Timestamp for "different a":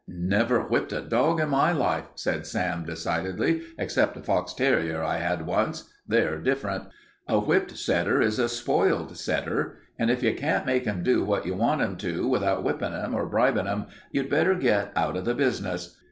6.41-7.37